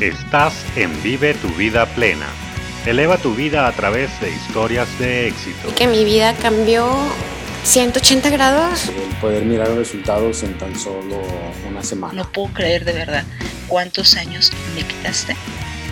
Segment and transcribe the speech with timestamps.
[0.00, 2.26] Estás en Vive tu vida plena.
[2.86, 5.74] Eleva tu vida a través de historias de éxito.
[5.74, 6.88] Que mi vida cambió
[7.64, 8.90] 180 grados.
[8.90, 11.20] El poder mirar los resultados en tan solo
[11.68, 12.14] una semana.
[12.14, 13.24] No puedo creer de verdad
[13.66, 15.34] cuántos años me quitaste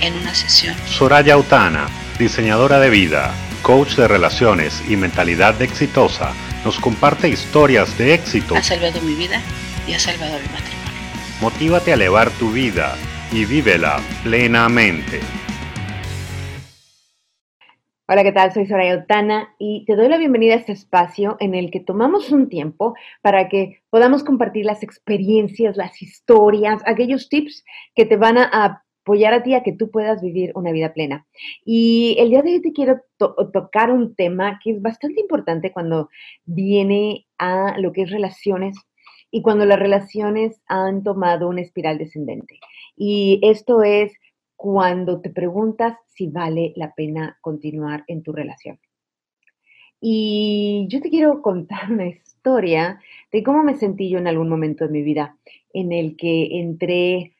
[0.01, 0.77] en una sesión.
[0.87, 6.31] Soraya Utana, diseñadora de vida, coach de relaciones y mentalidad exitosa,
[6.65, 8.55] nos comparte historias de éxito.
[8.55, 9.43] Ha salvado mi vida
[9.89, 10.77] y ha salvado mi matrimonio.
[11.41, 12.97] Motívate a elevar tu vida
[13.33, 15.21] y vívela plenamente.
[18.09, 18.53] Hola, ¿qué tal?
[18.53, 22.31] Soy Soraya Otana y te doy la bienvenida a este espacio en el que tomamos
[22.31, 27.65] un tiempo para que podamos compartir las experiencias, las historias, aquellos tips
[27.97, 31.27] que te van a apoyar a ti a que tú puedas vivir una vida plena.
[31.65, 36.09] Y el día de hoy te quiero tocar un tema que es bastante importante cuando
[36.45, 38.77] viene a lo que es relaciones
[39.33, 42.61] y cuando las relaciones han tomado una espiral descendente.
[42.97, 44.13] Y esto es
[44.57, 48.81] cuando te preguntas si vale la pena continuar en tu relación.
[50.01, 53.01] Y yo te quiero contar una historia
[53.33, 55.37] de cómo me sentí yo en algún momento de mi vida
[55.73, 57.35] en el que entré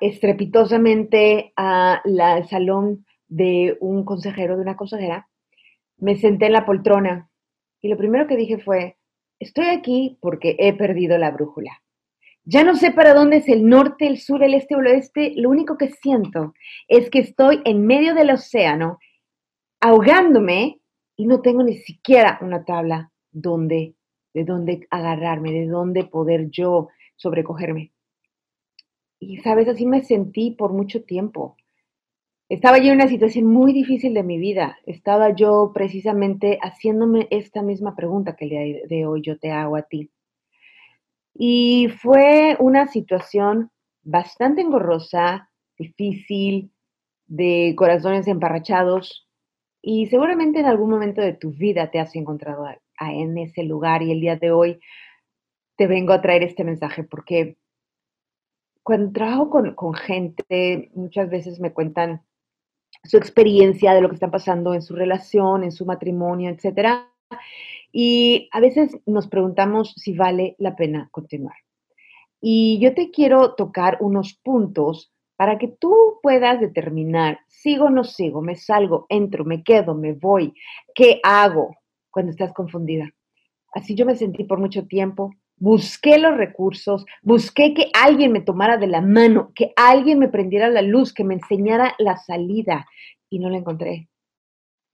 [0.00, 5.28] estrepitosamente al salón de un consejero, de una consejera,
[5.98, 7.30] me senté en la poltrona
[7.80, 8.96] y lo primero que dije fue,
[9.38, 11.81] estoy aquí porque he perdido la brújula.
[12.44, 15.32] Ya no sé para dónde es el norte, el sur, el este o el oeste.
[15.36, 16.54] Lo único que siento
[16.88, 18.98] es que estoy en medio del océano,
[19.80, 20.80] ahogándome
[21.16, 23.94] y no tengo ni siquiera una tabla donde,
[24.34, 27.92] de dónde agarrarme, de dónde poder yo sobrecogerme.
[29.20, 31.56] Y sabes, así me sentí por mucho tiempo.
[32.48, 34.78] Estaba yo en una situación muy difícil de mi vida.
[34.84, 39.76] Estaba yo precisamente haciéndome esta misma pregunta que el día de hoy yo te hago
[39.76, 40.10] a ti.
[41.44, 43.72] Y fue una situación
[44.04, 46.70] bastante engorrosa, difícil,
[47.26, 49.28] de corazones emparrachados.
[49.82, 52.68] Y seguramente en algún momento de tu vida te has encontrado
[53.00, 54.78] en ese lugar y el día de hoy
[55.76, 57.56] te vengo a traer este mensaje porque
[58.84, 62.22] cuando trabajo con, con gente, muchas veces me cuentan
[63.02, 67.12] su experiencia de lo que está pasando en su relación, en su matrimonio, etcétera.
[67.92, 71.56] Y a veces nos preguntamos si vale la pena continuar.
[72.40, 78.04] Y yo te quiero tocar unos puntos para que tú puedas determinar, sigo o no
[78.04, 80.54] sigo, me salgo, entro, me quedo, me voy,
[80.94, 81.76] ¿qué hago
[82.10, 83.10] cuando estás confundida?
[83.72, 88.76] Así yo me sentí por mucho tiempo, busqué los recursos, busqué que alguien me tomara
[88.76, 92.86] de la mano, que alguien me prendiera la luz, que me enseñara la salida
[93.30, 94.08] y no la encontré.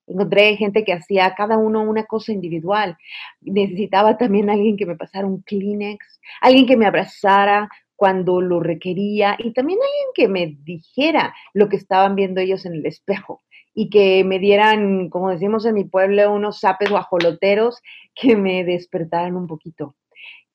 [0.09, 2.97] Encontré gente que hacía cada uno una cosa individual.
[3.43, 9.37] Necesitaba también alguien que me pasara un Kleenex, alguien que me abrazara cuando lo requería
[9.39, 13.43] y también alguien que me dijera lo que estaban viendo ellos en el espejo
[13.75, 17.81] y que me dieran, como decimos en mi pueblo, unos zapes guajoloteros
[18.15, 19.95] que me despertaran un poquito.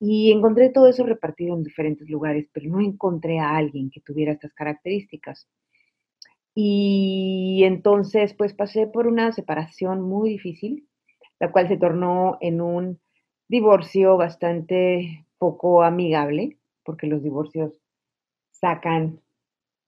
[0.00, 4.32] Y encontré todo eso repartido en diferentes lugares, pero no encontré a alguien que tuviera
[4.32, 5.48] estas características.
[6.54, 10.88] Y entonces, pues pasé por una separación muy difícil,
[11.40, 13.00] la cual se tornó en un
[13.48, 17.80] divorcio bastante poco amigable, porque los divorcios
[18.52, 19.20] sacan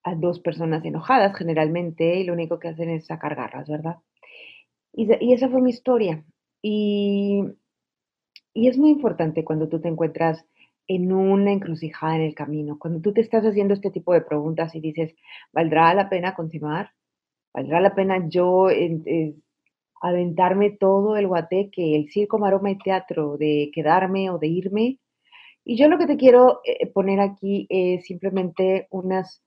[0.02, 3.96] a dos personas enojadas generalmente y lo único que hacen es sacar garras, ¿verdad?
[4.92, 6.24] Y, y esa fue mi historia.
[6.62, 7.44] Y,
[8.54, 10.44] y es muy importante cuando tú te encuentras
[10.88, 12.78] en una encrucijada en el camino.
[12.78, 15.14] Cuando tú te estás haciendo este tipo de preguntas y dices,
[15.52, 16.92] ¿valdrá la pena continuar?
[17.52, 19.34] ¿Valdrá la pena yo eh,
[20.00, 24.98] aventarme todo el guateque, el circo, maroma y teatro de quedarme o de irme?
[25.64, 29.42] Y yo lo que te quiero eh, poner aquí es simplemente unas,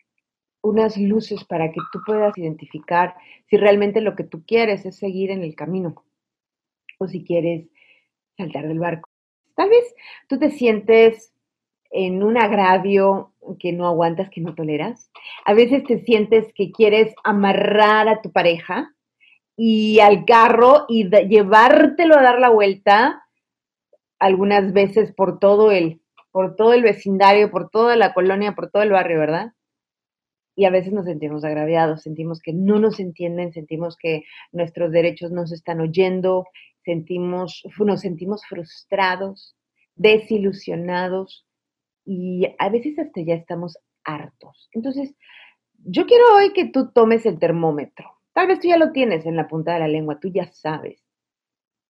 [0.62, 3.16] unas luces para que tú puedas identificar
[3.50, 6.04] si realmente lo que tú quieres es seguir en el camino
[7.00, 7.70] o si quieres
[8.38, 9.09] saltar del barco.
[9.60, 9.94] Tal vez
[10.30, 11.34] tú te sientes
[11.92, 15.12] en un agravio que no aguantas, que no toleras.
[15.44, 18.96] A veces te sientes que quieres amarrar a tu pareja
[19.58, 23.22] y al carro y llevártelo a dar la vuelta
[24.18, 26.00] algunas veces por todo el
[26.32, 29.52] por todo el vecindario, por toda la colonia, por todo el barrio, ¿verdad?
[30.56, 34.24] Y a veces nos sentimos agraviados, sentimos que no nos entienden, sentimos que
[34.54, 36.46] nuestros derechos no se están oyendo,
[36.84, 39.56] sentimos, nos sentimos frustrados,
[39.96, 41.46] desilusionados
[42.06, 44.70] y a veces hasta ya estamos hartos.
[44.72, 45.16] Entonces,
[45.74, 48.10] yo quiero hoy que tú tomes el termómetro.
[48.34, 51.02] Tal vez tú ya lo tienes en la punta de la lengua, tú ya sabes.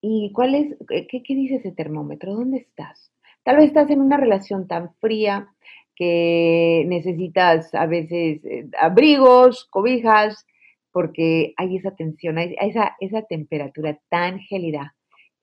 [0.01, 2.33] ¿Y cuál es, qué, qué dice ese termómetro?
[2.33, 3.12] ¿Dónde estás?
[3.44, 5.50] Tal vez estás en una relación tan fría
[5.95, 10.45] que necesitas a veces eh, abrigos, cobijas,
[10.91, 14.95] porque hay esa tensión, hay esa, esa temperatura tan gélida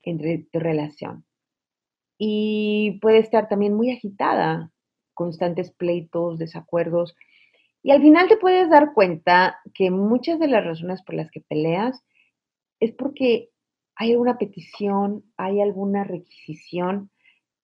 [0.02, 1.24] entre tu relación.
[2.18, 4.70] Y puede estar también muy agitada,
[5.14, 7.14] constantes pleitos, desacuerdos.
[7.82, 11.40] Y al final te puedes dar cuenta que muchas de las razones por las que
[11.40, 12.02] peleas
[12.80, 13.50] es porque
[13.96, 17.10] hay alguna petición, hay alguna requisición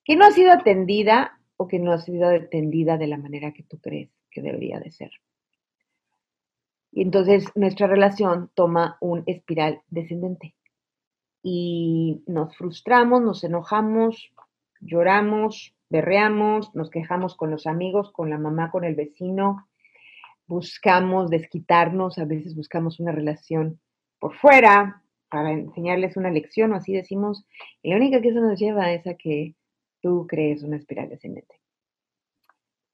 [0.04, 3.62] que no ha sido atendida o que no ha sido atendida de la manera que
[3.62, 5.10] tú crees que debería de ser.
[6.92, 10.54] Y entonces nuestra relación toma un espiral descendente
[11.42, 14.30] y nos frustramos, nos enojamos,
[14.80, 19.66] lloramos, berreamos, nos quejamos con los amigos, con la mamá, con el vecino,
[20.46, 23.80] buscamos desquitarnos, a veces buscamos una relación
[24.18, 27.46] por fuera para enseñarles una lección o así decimos,
[27.82, 29.54] y la única que eso nos lleva es a que
[30.02, 31.58] tú crees una espiral descendente.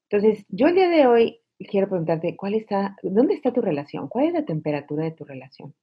[0.08, 4.08] Entonces, yo el día de hoy quiero preguntarte, ¿cuál está, dónde está tu relación?
[4.08, 5.74] ¿Cuál es la temperatura de tu relación?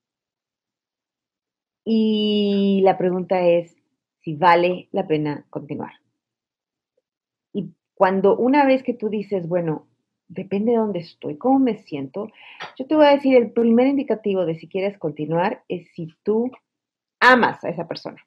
[1.84, 3.76] Y la pregunta es
[4.22, 5.94] si vale la pena continuar.
[7.54, 9.88] Y cuando una vez que tú dices, bueno,
[10.28, 12.30] depende de dónde estoy, cómo me siento,
[12.78, 16.52] yo te voy a decir, el primer indicativo de si quieres continuar es si tú
[17.20, 18.26] amas a esa persona.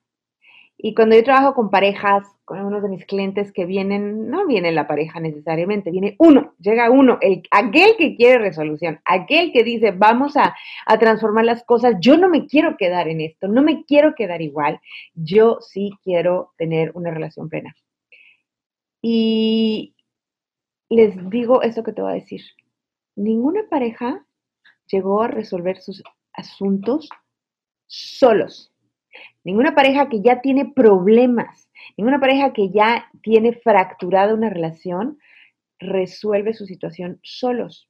[0.80, 4.70] Y cuando yo trabajo con parejas, con uno de mis clientes que vienen, no viene
[4.70, 9.90] la pareja necesariamente, viene uno, llega uno, el, aquel que quiere resolución, aquel que dice,
[9.90, 10.54] vamos a,
[10.86, 14.40] a transformar las cosas, yo no me quiero quedar en esto, no me quiero quedar
[14.40, 14.80] igual,
[15.14, 17.75] yo sí quiero tener una relación plena.
[19.02, 19.96] Y
[20.88, 22.42] les digo eso que te voy a decir,
[23.16, 24.25] ninguna pareja
[24.86, 27.08] llegó a resolver sus asuntos
[27.88, 28.72] solos
[29.49, 35.19] Ninguna pareja que ya tiene problemas, ninguna pareja que ya tiene fracturada una relación,
[35.79, 37.89] resuelve su situación solos.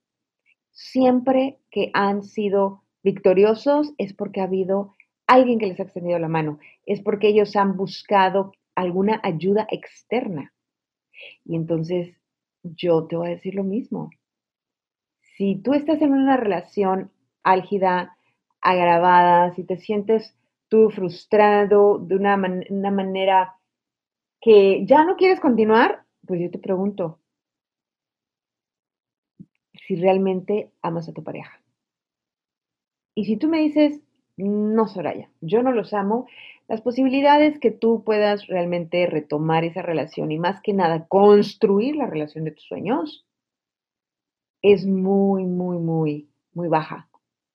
[0.71, 4.95] Siempre que han sido victoriosos es porque ha habido
[5.27, 10.55] alguien que les ha extendido la mano, es porque ellos han buscado alguna ayuda externa.
[11.45, 12.15] Y entonces
[12.63, 14.11] yo te voy a decir lo mismo.
[15.37, 17.11] Si tú estás en una relación
[17.43, 18.17] álgida,
[18.61, 22.37] agravada, si te sientes tú frustrado de una,
[22.71, 23.55] una manera
[24.41, 27.19] que ya no quieres continuar, pues yo te pregunto
[29.87, 31.61] si realmente amas a tu pareja.
[33.15, 34.01] Y si tú me dices,
[34.37, 36.29] no, Soraya, yo no los amo,
[36.69, 42.07] las posibilidades que tú puedas realmente retomar esa relación y más que nada construir la
[42.07, 43.27] relación de tus sueños
[44.63, 47.09] es muy, muy, muy, muy baja.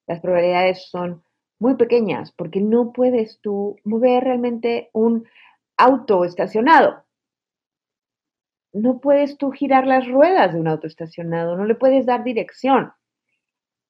[0.07, 1.24] Las probabilidades son
[1.63, 5.25] muy pequeñas, porque no puedes tú mover realmente un
[5.77, 7.06] auto estacionado.
[8.74, 12.92] No puedes tú girar las ruedas de un auto estacionado, no le puedes dar dirección.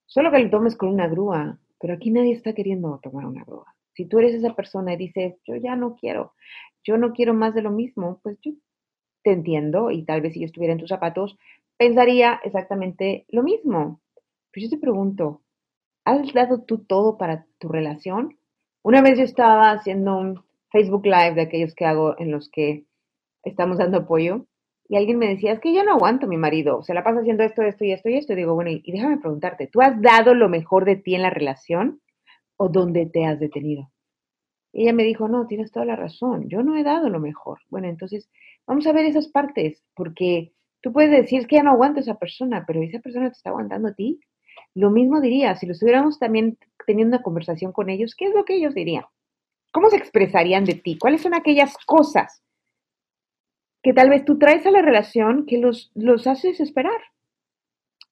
[0.06, 3.74] Solo que le tomes con una grúa, pero aquí nadie está queriendo tomar una grúa.
[3.96, 6.34] Si tú eres esa persona y dices, yo ya no quiero,
[6.84, 8.52] yo no quiero más de lo mismo, pues yo
[9.24, 11.38] te entiendo y tal vez si yo estuviera en tus zapatos,
[11.78, 14.00] pensaría exactamente lo mismo.
[14.52, 15.43] Pero yo te pregunto,
[16.06, 18.38] ¿Has dado tú todo para tu relación?
[18.84, 22.86] Una vez yo estaba haciendo un Facebook Live de aquellos que hago en los que
[23.44, 24.46] estamos dando apoyo
[24.90, 27.22] y alguien me decía, es que yo no aguanto a mi marido, se la pasa
[27.22, 28.34] haciendo esto, esto y esto y esto.
[28.34, 31.30] Y digo, bueno, y déjame preguntarte, ¿tú has dado lo mejor de ti en la
[31.30, 32.02] relación
[32.58, 33.90] o dónde te has detenido?
[34.74, 37.60] Ella me dijo, no, tienes toda la razón, yo no he dado lo mejor.
[37.70, 38.30] Bueno, entonces
[38.68, 42.02] vamos a ver esas partes, porque tú puedes decir, es que ya no aguanto a
[42.02, 44.20] esa persona, pero esa persona te está aguantando a ti.
[44.76, 48.46] Lo mismo diría, si lo estuviéramos también teniendo una conversación con ellos, ¿qué es lo
[48.46, 49.06] que ellos dirían?
[49.72, 50.98] ¿Cómo se expresarían de ti?
[50.98, 52.44] ¿Cuáles son aquellas cosas
[53.82, 57.00] que tal vez tú traes a la relación que los, los haces esperar?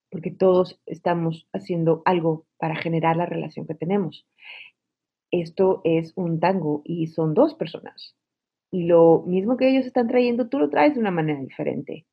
[0.10, 4.28] Porque todos estamos haciendo algo para generar la relación que tenemos.
[5.32, 8.16] Esto es un tango y son dos personas.
[8.72, 12.06] Y lo mismo que ellos están trayendo, tú lo traes de una manera diferente.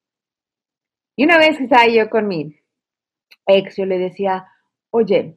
[1.17, 2.28] Y una vez que estaba yo con
[3.47, 4.47] ex, yo le decía,
[4.90, 5.37] oye,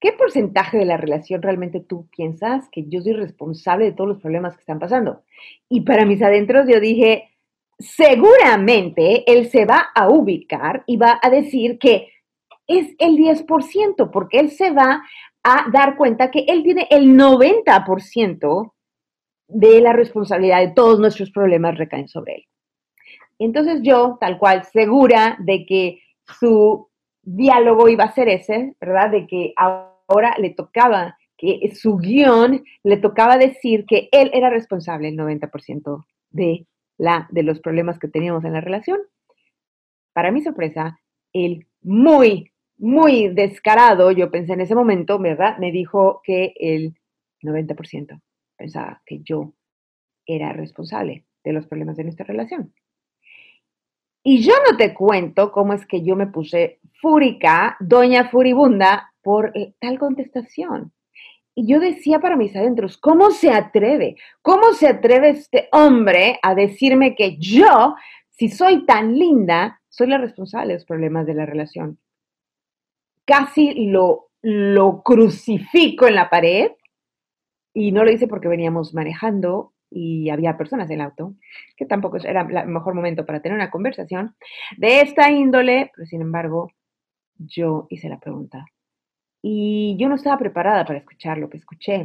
[0.00, 4.20] ¿qué porcentaje de la relación realmente tú piensas que yo soy responsable de todos los
[4.20, 5.22] problemas que están pasando?
[5.68, 7.30] Y para mis adentros yo dije,
[7.78, 12.08] seguramente él se va a ubicar y va a decir que
[12.66, 15.02] es el 10%, porque él se va
[15.42, 18.72] a dar cuenta que él tiene el 90%
[19.48, 22.44] de la responsabilidad de todos nuestros problemas recaen sobre él.
[23.38, 26.00] Entonces yo, tal cual, segura de que
[26.38, 26.88] su
[27.22, 29.10] diálogo iba a ser ese, ¿verdad?
[29.10, 35.08] De que ahora le tocaba, que su guion le tocaba decir que él era responsable
[35.08, 36.66] el 90% de,
[36.98, 39.00] la, de los problemas que teníamos en la relación.
[40.12, 41.00] para mi sorpresa,
[41.32, 45.56] el muy, muy descarado, yo pensé en ese momento, ¿verdad?
[45.58, 46.94] Me dijo que el
[47.42, 48.20] 90%
[48.56, 49.54] pensaba que yo
[50.26, 52.72] era responsable de los problemas de nuestra relación.
[54.22, 59.52] Y yo no te cuento cómo es que yo me puse fúrica, doña furibunda, por
[59.80, 60.92] tal contestación.
[61.54, 64.16] Y yo decía para mis adentros, ¿cómo se atreve?
[64.40, 67.94] ¿Cómo se atreve este hombre a decirme que yo,
[68.30, 71.98] si soy tan linda, soy la responsable de los problemas de la relación?
[73.26, 76.72] Casi lo, lo crucifico en la pared
[77.74, 81.34] y no lo hice porque veníamos manejando y había personas en el auto,
[81.76, 84.34] que tampoco era el mejor momento para tener una conversación
[84.76, 86.70] de esta índole, pero sin embargo,
[87.38, 88.64] yo hice la pregunta.
[89.42, 92.04] Y yo no estaba preparada para escuchar lo que escuché,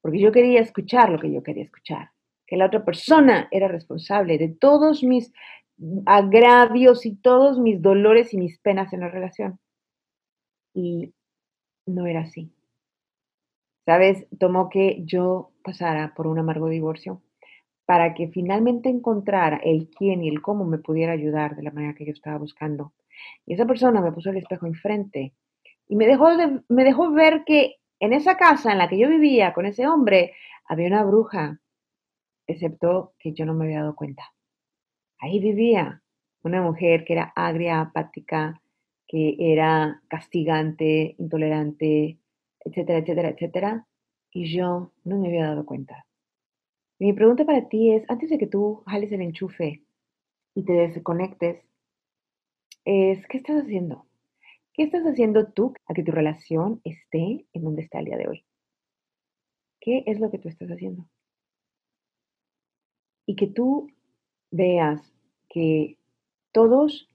[0.00, 2.10] porque yo quería escuchar lo que yo quería escuchar,
[2.46, 5.32] que la otra persona era responsable de todos mis
[6.06, 9.58] agravios y todos mis dolores y mis penas en la relación.
[10.74, 11.12] Y
[11.86, 12.52] no era así.
[13.84, 14.26] ¿Sabes?
[14.38, 17.22] Tomó que yo pasara por un amargo divorcio
[17.84, 21.94] para que finalmente encontrara el quién y el cómo me pudiera ayudar de la manera
[21.94, 22.92] que yo estaba buscando.
[23.44, 25.34] Y esa persona me puso el espejo enfrente
[25.88, 26.28] y me dejó,
[26.68, 30.32] me dejó ver que en esa casa en la que yo vivía con ese hombre
[30.66, 31.60] había una bruja,
[32.46, 34.32] excepto que yo no me había dado cuenta.
[35.18, 36.02] Ahí vivía
[36.42, 38.60] una mujer que era agria, apática,
[39.06, 42.18] que era castigante, intolerante,
[42.64, 43.86] etcétera, etcétera, etcétera,
[44.32, 46.06] y yo no me había dado cuenta.
[46.98, 49.82] mi pregunta para ti es, antes de que tú jales el enchufe
[50.54, 51.64] y te desconectes,
[52.84, 54.06] es, ¿qué estás haciendo?
[54.72, 58.28] ¿Qué estás haciendo tú a que tu relación esté en donde está el día de
[58.28, 58.44] hoy?
[59.80, 61.06] ¿Qué es lo que tú estás haciendo?
[63.26, 63.90] Y que tú
[64.50, 65.12] veas
[65.48, 65.98] que
[66.52, 67.08] todos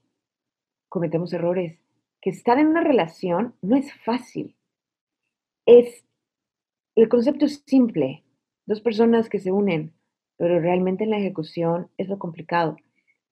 [0.89, 1.80] cometemos errores,
[2.22, 4.57] que estar en una relación no es fácil
[5.68, 6.06] es,
[6.96, 8.24] el concepto es simple,
[8.66, 9.94] dos personas que se unen,
[10.38, 12.78] pero realmente en la ejecución es lo complicado,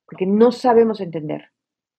[0.05, 1.51] porque no sabemos entender.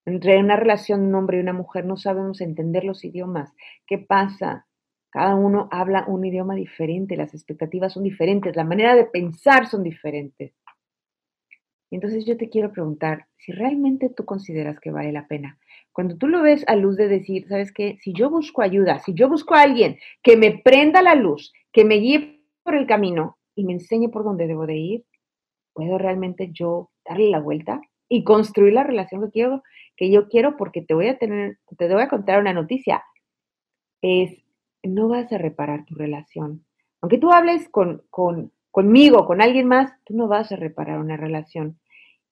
[0.05, 3.53] Entre una relación de un hombre y una mujer no sabemos entender los idiomas.
[3.87, 4.67] ¿Qué pasa?
[5.11, 9.83] Cada uno habla un idioma diferente, las expectativas son diferentes, la manera de pensar son
[9.83, 10.53] diferentes.
[11.91, 15.59] Entonces yo te quiero preguntar si realmente tú consideras que vale la pena
[15.97, 17.97] cuando tú lo ves a luz de decir, ¿sabes qué?
[18.03, 21.87] Si yo busco ayuda, si yo busco a alguien que me prenda la luz, que
[21.87, 25.05] me guíe por el camino y me enseñe por dónde debo de ir,
[25.73, 29.63] ¿puedo realmente yo darle la vuelta y construir la relación que quiero,
[29.97, 30.59] que yo quiero?
[30.59, 33.03] Porque te voy a tener, te voy a contar una noticia.
[34.03, 34.45] Es,
[34.83, 36.67] no vas a reparar tu relación.
[37.01, 41.17] Aunque tú hables con, con, conmigo, con alguien más, tú no vas a reparar una
[41.17, 41.81] relación.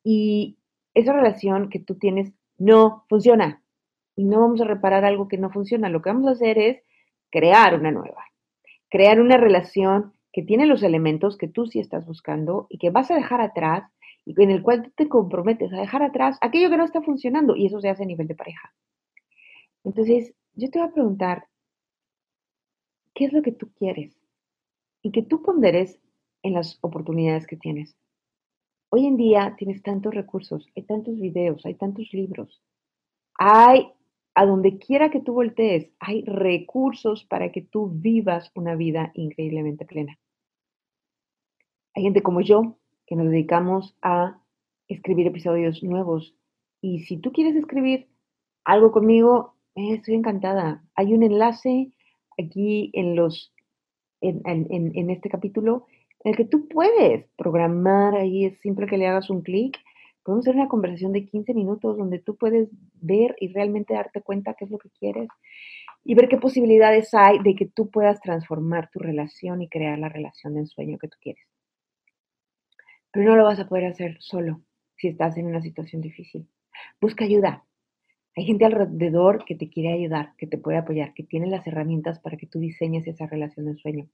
[0.02, 0.58] Y
[0.92, 3.62] esa relación que tú tienes no funciona.
[4.16, 5.88] Y no vamos a reparar algo que no funciona.
[5.88, 6.82] Lo que vamos a hacer es
[7.30, 8.24] crear una nueva.
[8.88, 13.10] Crear una relación que tiene los elementos que tú sí estás buscando y que vas
[13.10, 13.90] a dejar atrás
[14.24, 17.56] y en el cual tú te comprometes a dejar atrás aquello que no está funcionando
[17.56, 18.74] y eso se hace a nivel de pareja.
[19.84, 21.46] Entonces, yo te voy a preguntar,
[23.14, 24.16] ¿qué es lo que tú quieres?
[25.02, 26.00] Y que tú ponderes
[26.42, 27.96] en las oportunidades que tienes.
[28.96, 32.62] Hoy en día tienes tantos recursos, hay tantos videos, hay tantos libros,
[33.36, 33.90] hay,
[34.36, 39.84] a donde quiera que tú voltees, hay recursos para que tú vivas una vida increíblemente
[39.84, 40.16] plena.
[41.96, 44.40] Hay gente como yo que nos dedicamos a
[44.86, 46.36] escribir episodios nuevos
[46.80, 48.06] y si tú quieres escribir
[48.62, 50.84] algo conmigo, eh, estoy encantada.
[50.94, 51.90] Hay un enlace
[52.38, 53.52] aquí en los
[54.20, 59.06] en, en este capítulo en el que tú puedes programar ahí, es simple que le
[59.06, 59.78] hagas un clic.
[60.22, 64.54] Podemos hacer una conversación de 15 minutos donde tú puedes ver y realmente darte cuenta
[64.58, 65.28] qué es lo que quieres
[66.02, 70.08] y ver qué posibilidades hay de que tú puedas transformar tu relación y crear la
[70.08, 71.44] relación de ensueño que tú quieres.
[73.12, 74.62] Pero no lo vas a poder hacer solo
[74.96, 76.48] si estás en una situación difícil.
[77.00, 77.64] Busca ayuda.
[78.34, 82.18] Hay gente alrededor que te quiere ayudar, que te puede apoyar, que tiene las herramientas
[82.18, 84.08] para que tú diseñes esa relación de ensueño.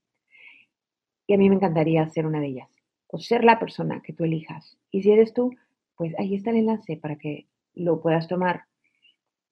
[1.31, 2.69] Y a mí me encantaría ser una de ellas,
[3.07, 4.77] o ser la persona que tú elijas.
[4.91, 5.55] Y si eres tú,
[5.95, 8.63] pues ahí está el enlace para que lo puedas tomar.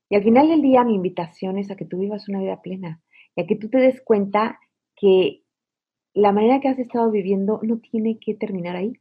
[0.09, 3.01] Y al final del día mi invitación es a que tú vivas una vida plena
[3.33, 4.59] y a que tú te des cuenta
[4.93, 5.43] que
[6.13, 8.91] la manera que has estado viviendo no tiene que terminar ahí,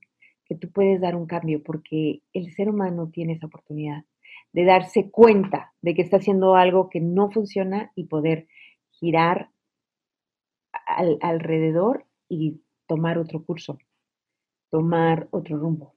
[0.44, 4.04] que tú puedes dar un cambio porque el ser humano tiene esa oportunidad
[4.52, 8.47] de darse cuenta de que está haciendo algo que no funciona y poder
[9.00, 9.50] girar
[11.20, 13.78] alrededor y tomar otro curso,
[14.71, 15.95] tomar otro rumbo.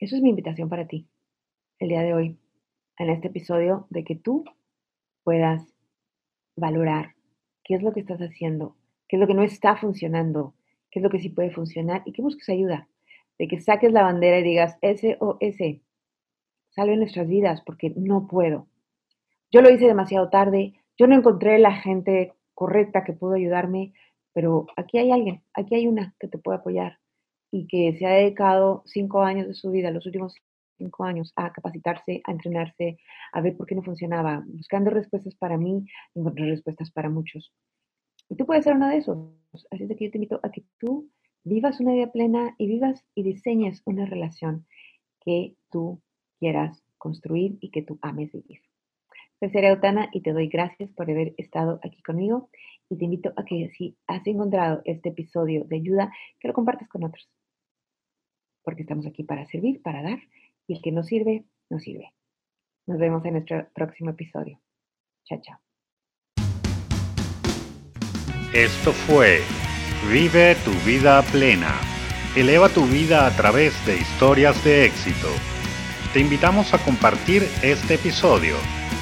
[0.00, 1.06] Eso es mi invitación para ti
[1.78, 2.38] el día de hoy.
[2.98, 4.44] en este episodio de que tú
[5.24, 5.74] puedas
[6.54, 7.14] valorar
[7.64, 8.76] qué es lo que estás haciendo,
[9.08, 10.52] qué es lo que no está funcionando,
[10.90, 12.88] qué es lo que sí puede funcionar y que busques ayuda.
[13.38, 15.16] De que saques la bandera y digas, ese,
[16.68, 18.66] salve nuestras vidas porque no puedo.
[19.50, 23.94] Yo lo hice demasiado tarde, yo no encontré la gente correcta que pudo ayudarme,
[24.32, 26.98] pero aquí hay alguien, aquí hay una que te puede apoyar
[27.50, 30.34] y que se ha dedicado cinco años de su vida, los últimos
[30.78, 32.98] cinco años, a capacitarse, a entrenarse,
[33.32, 35.84] a ver por qué no funcionaba, buscando respuestas para mí,
[36.14, 37.52] encontré respuestas para muchos.
[38.28, 39.18] Y tú puedes ser uno de esos.
[39.70, 41.10] Así es que yo te invito a que tú
[41.44, 44.66] vivas una vida plena y vivas y diseñes una relación
[45.20, 46.00] que tú
[46.38, 48.60] quieras construir y que tú ames vivir.
[49.40, 49.80] Soy Seria
[50.12, 52.50] y te doy gracias por haber estado aquí conmigo
[52.90, 56.88] y te invito a que si has encontrado este episodio de ayuda, que lo compartas
[56.88, 57.30] con otros.
[58.62, 60.18] Porque estamos aquí para servir, para dar
[60.66, 62.12] y el que no sirve, no sirve.
[62.86, 64.60] Nos vemos en nuestro próximo episodio.
[65.24, 65.58] Chao, chao.
[68.52, 69.40] Esto fue
[70.10, 71.72] Vive tu vida plena.
[72.36, 75.28] Eleva tu vida a través de historias de éxito.
[76.12, 78.56] Te invitamos a compartir este episodio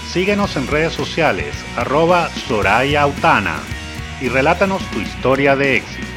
[0.09, 3.61] Síguenos en redes sociales, arroba Soraya Autana,
[4.21, 6.08] y relátanos tu historia de éxito.